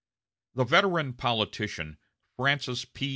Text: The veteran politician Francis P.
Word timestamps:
The 0.55 0.63
veteran 0.63 1.13
politician 1.13 1.99
Francis 2.35 2.85
P. 2.85 3.09